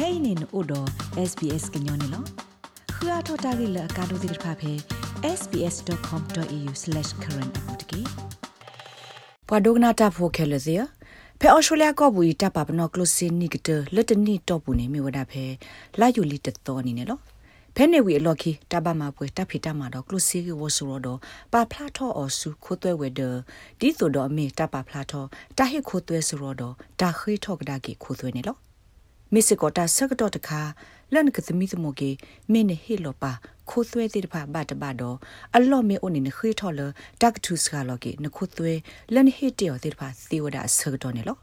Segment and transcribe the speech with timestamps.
[0.00, 0.80] kainin odo
[1.30, 2.20] sbs gnyone lo
[2.94, 4.72] khua thota gi la ka do dir pha phe
[5.38, 8.00] sbs.com.au/current apotki
[9.48, 10.80] ပဒုကနာတာဖိုခဲလစီယ
[11.40, 15.44] ဖဲအော်စတြေးလျကောဘူီတပ်ပါပနော်ကလုစင်းနိကတလက်တနီတော့ပူနေမြဝဒဖဲ
[16.00, 17.22] လာယူလီတတော်နေနော်
[17.76, 21.18] ဖဲနေဝီအလော်ခီတဘမပွဲတပ်ဖီတမတော့ကလုစီကဝဆူရောတော့
[21.52, 23.20] ပါဖလာထောအော်စုခိုးသွဲဝဲဒ
[23.80, 25.24] ဒီဆိုတော့အမေတပ်ပါဖလာထော
[25.58, 28.69] တဟိခိုးသွဲဆူရောတော့တာခိထောကဒါကီခိုးသွဲနေလော
[29.32, 30.60] မစ်စကောတာဆကတော့တခါ
[31.14, 32.10] လန်ကသမီသမုကေ
[32.52, 33.32] မင်းဟေလောပါ
[33.70, 35.16] ခိုးသွဲတဲ့ဖာဘတ်ဘတ်တော့
[35.56, 36.80] အလော့မေအိုနေနခေထော်လ
[37.20, 38.72] တက်တူစကလောကေနခိုးသွဲ
[39.14, 41.36] လန်ဟေတေော်တဲ့ဖာသီဝဒဆကတော့နေလော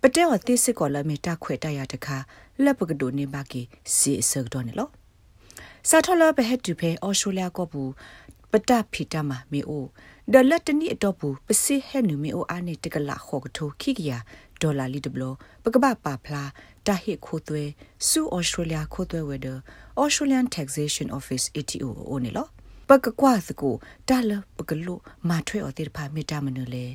[0.00, 2.16] ပတဲဝတိစစ်ကောလမေတာခွေတရတခါ
[2.64, 3.62] လက်ပကဒိုနေပါကီ
[3.96, 4.88] စီဆကတော့နေလော
[5.88, 7.90] စာထော်လဘဟက်တူဖေအော်စတြေးလျကောဘူး
[8.50, 9.84] ပတဖီတမမေအို
[10.32, 14.12] ဒလတ်တနီအတော့ဘူးပစိဟဲနူမေအိုအာနေတကလာခေါကထိုခိကရ
[14.62, 15.24] ဒေါ်လာလီဒဘလ
[15.64, 16.42] ပကပပါဖလာ
[16.86, 17.62] တာဟိခိုသွဲ
[18.08, 19.48] စူဩစတြေးလျခိုသွဲဝဲဒ
[20.02, 22.46] Australian Taxation Office ATO အိုနေလော
[22.88, 23.74] ပကကွာစကို
[24.08, 24.94] တာလပကလု
[25.28, 26.86] မာထွဲအတိဖာမီတာမနူလေ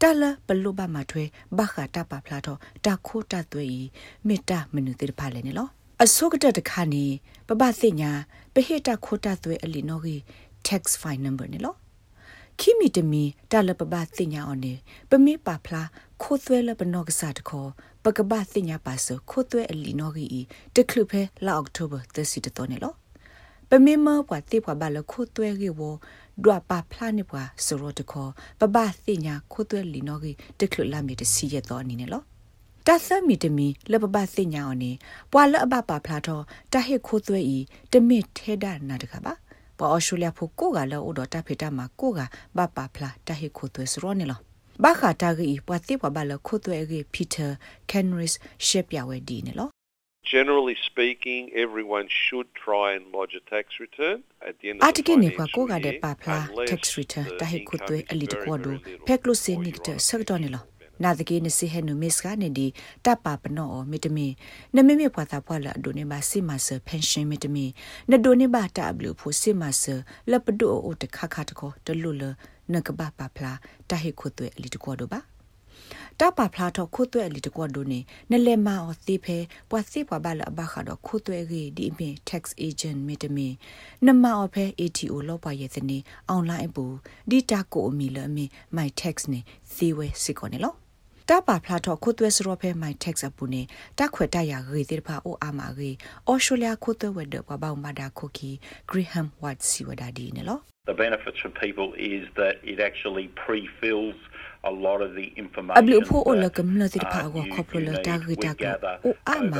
[0.00, 1.24] တာလပလုဘမာထွဲ
[1.58, 3.80] ဘခတာပဖလာတော့တာခိုတာသွဲဤ
[4.28, 5.68] မီတာမနူတိဖာလေနေလော
[6.02, 7.04] အစုကတတခါနေ
[7.48, 8.12] ပပသိညာ
[8.54, 10.20] ပဟိတခိုတာသွဲအလီနော်ကြီး
[10.66, 11.74] tax fine number နေလော
[12.60, 14.72] ခိမီတမီတာလပပသိညာအော်နေ
[15.10, 15.88] ပမေပါဖလား
[16.22, 17.70] ခိုးသွဲလပနော့ကစားတခေါ်
[18.04, 20.46] ပကပသိညာပါဆခိုးသွဲအလီနော်ကြီး
[20.76, 22.94] တခလူဖဲလာအောက်တိုဘာ30တတော်နေလော
[23.70, 25.80] ပမေမပွားတိပွားဘာလခိုးသွဲကြီးဝ
[26.44, 28.30] ဒွာပါဖလားနေပွားစရောတခေါ်
[28.60, 32.22] ပပသိညာခိုးသွဲလီနော်ကြီးတခလူလာမီတစီရတော်အနေနဲ့လော
[32.86, 34.92] တသမီတမီလပပသိညာအော်နေ
[35.32, 37.58] ပွာလအပပါဖလားတော့တဟိခိုးသွဲဤ
[37.92, 39.32] တမစ်ထဲဒနာတကပါ
[39.78, 42.20] ပေါ်အော်စတြေးလျဖို့ကိုကလောဥတော်တဖေတာမှာကိုက
[42.56, 44.40] ဘပါဖလားတဟိခိုသွဲစရောနေလော
[44.82, 47.46] ဘာခတာဂီပွာတိပွာဘလခိုသွဲဂီပီတာ
[47.90, 48.34] ကန်ရစ်
[48.66, 49.68] ရှက်ပြဝဲဒီနေလော
[50.34, 54.16] Generally speaking, everyone should try and lodge a tax return
[54.48, 56.38] at the end of the Atike ne kwa financial ko ga de year, pa pla
[56.48, 58.70] unless tax return the ta he ko income twe is ali de very, ko do
[58.70, 60.60] very little peklo se or ni you de are sak do ne lo
[61.00, 62.66] na de ke ne se he no mis ga ne di
[63.04, 64.26] ta pa pa no o mi de mi
[64.74, 67.36] ne me me pwa ta pwa la do ne ba si ma se pension mi
[67.36, 67.74] de mi
[68.08, 69.94] ne do ne ba ta blu pho si ma se
[70.30, 72.30] la pa do o de kha kha de ko de lu le
[72.72, 73.52] ne ka ba pa pla
[73.88, 75.20] ta he ko twe ali de ko do ba
[76.20, 78.00] တပဖလာတော့ခုတ်သွဲလီတကွာဒိုနေ
[78.30, 79.38] နလဲမာအသေးဖဲ
[79.70, 83.48] ပွာစီပွာဘလာဘခါတော့ခုတ်သွဲကြီးဒီအမင် tax agent မီတမီ
[84.06, 85.98] နမအဖဲ ATO လောက်ပါရဲ့စနေ
[86.34, 86.84] online ပူ
[87.30, 88.44] ဒီတာကိုအမီလအမီ
[88.76, 89.40] my tax နေ
[89.74, 90.83] စီဝဲစစ်ကောနေလော
[91.30, 93.62] တပါဖလာတော့ခုတ်သွဲစရောဖဲ my tax အပူနေ
[93.98, 95.90] တခွေတရရေတိဖာအိုအာမာရေ
[96.26, 98.50] အော်စတြေးလျခုတ်သွဲဝဲတော့ဘောင်မာဒါခိုကီ
[98.90, 100.58] Graham White စီဝဒါဒီနေလော
[100.92, 104.18] The benefits for people is that it actually pre-fills
[104.70, 105.76] a lot of the information.
[105.78, 108.72] အဘလူဖို့အလကမလတိဖာကိုခေါပလတာဂီတာကို
[109.04, 109.54] အိုအာမ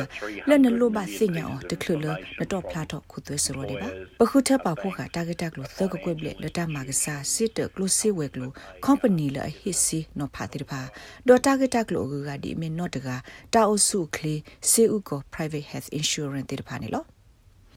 [0.49, 2.07] လနလိုဘာစညာတခလလ
[2.41, 3.89] နတော့ဖလာတော့ခုသွဲစရောဒီပါ
[4.21, 8.53] ပခုထပါဖို့ကတာဂီတာကလို့သကကွက်ဘလက်လတာမာကစားစစ်တကလို့စီဝဲကလို့
[8.87, 10.81] company လအဟစ်စီနော်ဖာတိဖာ
[11.29, 13.09] ဒေါ်တာဂီတာကလို့ကဒီမင်နော်တက
[13.55, 17.07] တာအုစုကလေးစေဥကို private health insurance တိဖာနေလို့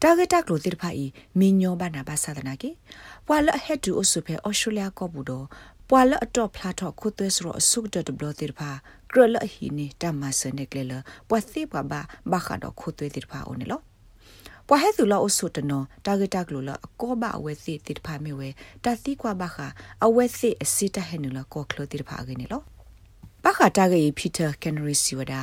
[0.04, 1.06] တာဂက်တက်လို့တိဖာဤ
[1.40, 2.70] မင်းညောဘာနာဘာသာဒနာကေ
[3.28, 5.46] ပွာလဟက်တူအဆုဖဲအော်စတြေးလျကောဘူးတော့
[5.90, 8.70] ပွာလအတော့ဖလာတော့ခုသွဲစရအဆုဒတ်ဘလတိဖာ
[9.12, 10.94] ဂရလဟီနီတမဆနေကလေလ
[11.30, 13.80] ပွာသိပွာဘာဘာခါတော့ခုသွဲတိဖာအိုနေလော
[14.68, 18.50] ပွာဟဲသူလောအဆုတနောတာဂက်တက်လို့လအကောဘအဝဲစီတိဖာမေဝဲ
[18.84, 19.68] တသိကွာဘာခါ
[20.06, 22.62] အဝဲစီအစီတဟဲနူလကောကလတိဖာအကနေလော
[23.44, 25.42] ပခတာဂေပီတာကန်ရီစီဝဒာ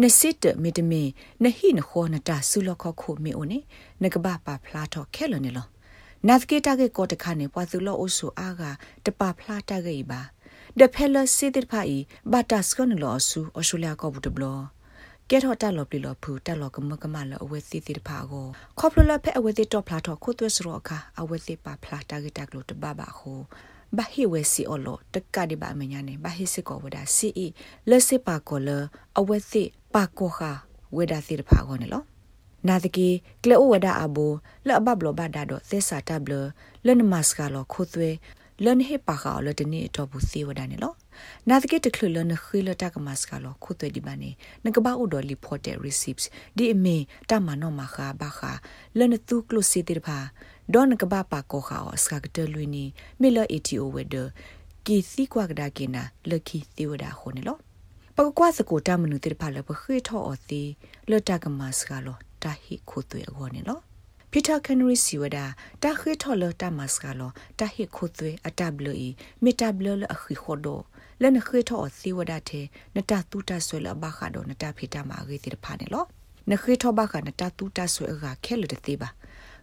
[0.00, 1.02] နစစ်တမီတမီ
[1.44, 3.58] နဟိနခောနတာဆူလခခုမီအိုနေ
[4.02, 5.66] နကဘာပါဖလာတော့ခဲလနေလော
[6.28, 8.62] နတ်ကေတာကေကောတခါနေပွာသူလောအိုဆူအာဂ
[9.04, 10.20] တပဖလာတာကေပါ
[10.78, 12.02] ဒဖဲလစီတိဖိုင်
[12.32, 14.58] ဘတ်တစကနလောဆူအရှူလျာကောဘူးတဘလော
[15.30, 18.46] ကဲထော်တက်လော်ပလီလော်ဖူတက်လော်ကမကမလော်အဝဲစီတိဖာကို
[18.78, 23.32] ခေါပလလဖဲအဝဲတိတော့ဖလာတော့ခုသွဲစရောအခါအဝဲတိပါဖလာတာကေတက်လို့တဘဘာခု
[23.96, 27.46] ဘာဟိဝဲစီအော်လောတကဒီဘာမညာနေဘာဟိစကောဝဒါစီအီ
[27.88, 28.68] လက်စစ်ပါကောလ
[29.18, 29.62] အဝဲစီ
[29.94, 30.40] ပါကောခ
[30.96, 32.02] ဝေဒါစီတဖာကောနေလော
[32.68, 33.08] နာတကီ
[33.42, 34.26] ကလေအိုဝဒါအဘူ
[34.68, 36.32] လဘဘလဘဒါဒိုသေစာတဘလ
[36.86, 38.10] လနမတ်စကလောခုသွဲ
[38.64, 40.92] လန်ဟေပါခါလတနေတော့ဘူးစီဝဒါနေလော
[41.48, 44.30] နာတကီတခလလနခိလတကမတ်စကလောခုသွဲဒီဘာနေ
[44.64, 46.24] နကဘာအိုဒိုလီဖော်တဲ့ receipts
[46.56, 46.96] ဒီအမေ
[47.30, 48.52] တမနောမခါဘာခါ
[48.98, 50.18] လနတူကလုစီတိဖာ
[50.72, 52.84] ဒေါနကဘာပါကောခါအစကကတလွီနီ
[53.20, 54.14] မီလာအီတီအိုဝဒ
[54.86, 57.56] ကီစီကွာကဒါကိနာလကီသီဝဒါခိုနေလော
[58.16, 60.62] ပကကွာစကိုတမနုတိဖာလပခေထောအသီ
[61.10, 63.80] လတကမတ်စကလော တာဟိခုသွေအခေါ်နေလော
[64.30, 65.44] ပီတာကန်ရီစီဝဒါ
[65.82, 69.08] တာခေထောလတာမတ်စကလောတာဟိခုသွေအတဘလီ
[69.44, 70.80] မီတဘလလအခီခိုဒို
[71.22, 72.60] လနခေထောအသီဝဒါတေ
[72.96, 76.04] နတာတူတာဆွေလဘခါဒိုနတာဖီတာမာဂီတိဖာနေလော
[76.50, 79.08] နခေထောဘခနတတူတဆွေအကခဲလတဲ့သေးပါ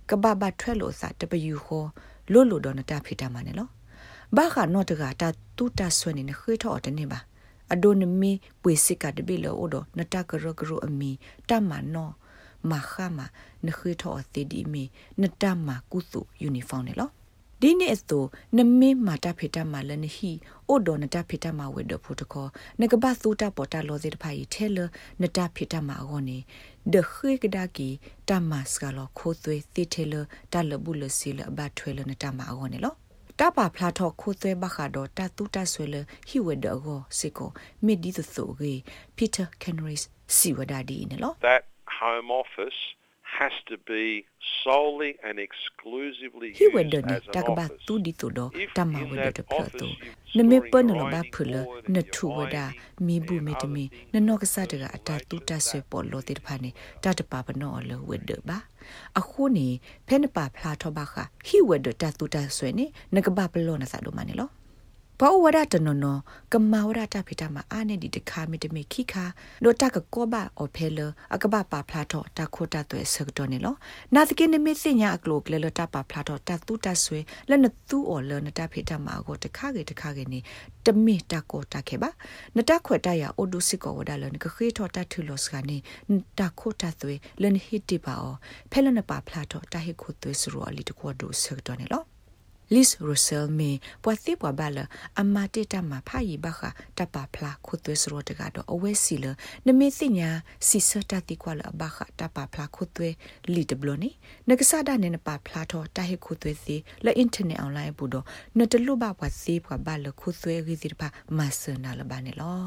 [0.10, 1.90] ကဘာဘထွဲလို့စာတပယူခေါ်
[2.32, 3.70] လို့လို့တော့နတဖိတာမနဲ့လော
[4.36, 7.20] ဘာခနော့တကတာတူတဆွေနေနခေထောတနေပါ
[7.74, 8.32] အဒိုနမီ
[8.62, 11.12] ပွေစစ်ကတပိလောဒနတကရကရအမီ
[11.50, 12.10] တမနော
[12.70, 13.20] မခမ
[13.66, 14.84] နခေထောအသေးဒီမီ
[15.22, 17.10] နတမကုစုယူနီဖောင်းနေလော
[17.62, 18.28] ဒီနေ့အစိုး
[18.58, 20.32] နမေမာတာဖေတာမာလနဟီ
[20.68, 22.48] အိုဒိုနတာဖေတာမာဝေဒဖိုတကော
[22.80, 24.78] နကဘသုတာပေါ်တာလောဇေတဖိုင်ထဲလ
[25.22, 26.38] နတာဖေတာမာအောနေ
[26.94, 27.90] ဒခေကဒါကီ
[28.30, 30.14] တမတ်စကလောခိုသွေတိထဲလ
[30.52, 32.94] တလဘူးလစီလဘတ်ထွေလနတာမာအောနေလော
[33.40, 35.96] တပါဖလာထော့ခိုသွဲဘခါတော့တတူတဆွေလ
[36.28, 37.50] ဟီဝဒအောစီကို
[37.86, 38.74] မီဒီသဆိုဂေ
[39.16, 40.06] ပီတာကန်ရီစ်
[40.38, 41.62] စီဝဒါဒီနေလော That
[42.02, 42.80] home office
[43.40, 44.26] has to be
[44.64, 47.86] solely and exclusively he used wed ne as an takba office.
[47.88, 50.58] tu di to do If tama in wed that de plato office ne you're me
[50.58, 53.36] storing pon lo ba writing phula board ne and thu you're wada ironing mi bu
[53.38, 55.38] and me de other me things ne no ka sa that de ga ata tu
[55.38, 55.90] relate ta to swe that.
[55.92, 56.72] po lo de pha ne
[57.02, 58.58] ta de pa ba no lo wed de ba
[59.20, 59.66] a khu ni
[60.08, 62.86] phe ne pa phla tho ba kha he wed de ta tu ta swe ne
[63.14, 64.48] ne ka ba plo na sa do ma ne lo
[65.24, 66.06] ဘောဝရတနန
[66.52, 69.26] ကမဝရတဖိတမအာနေဒီတခါမီတမေခိခါ
[69.64, 71.00] လောတကကောဘအဖဲလ
[71.36, 73.76] အကဘပါဖလာတော့တခိုတတဲ့စကတော့နေလော
[74.16, 77.20] နာတကိနမေစညာအကလုကလေလတပါဖလာတော့တတူတဆွေ
[77.50, 80.40] လနတူအော်လနတဖိတမကိုတခါကေတခါကေနေ
[80.86, 82.10] တမေတကောတခေပါ
[82.56, 85.78] နတခွတ်တရအိုဒုစစ်ကောဝဒါလနကခေထောတထူလောစကနေ
[86.40, 88.36] တခိုတသွေလနဟိတိပါအော
[88.72, 92.11] ဖဲလနပါဖလာတော့တဟိခုသွေစရောအလီတကောဒုစကတော့နေလော
[92.74, 93.72] Liz Russell me
[94.04, 94.78] ပွာသိပွာဘလ
[95.20, 96.62] အမတေတမဖာယီဘခ
[96.98, 99.26] တပပလာခုသွေစရောတကတော့အဝဲစီလ
[99.68, 100.30] နမေသိညာ
[100.68, 103.10] စီစတတိကွာလဘခတပပလာခုသွေ
[103.54, 104.10] လီတဘလနီ
[104.50, 106.76] နကဆာဒနေနပပလာတော့တဟေခုသွေစီ
[107.06, 108.26] လအင်တာနက်အွန်လိုင်းဘူးတော့
[108.58, 111.08] နတလူဘပွာသိပွာဘလခုသွေရီစီပါ
[111.38, 112.66] မဆနာလဘနေလော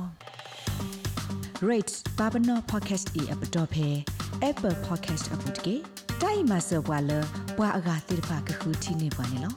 [1.68, 3.88] rates babano podcast e app dot phe
[4.48, 5.74] apple podcast app dot ke
[6.20, 7.20] dai ma so bwa lo
[7.56, 9.52] bwa aga tir pha ka khu thi ne bwa ne lo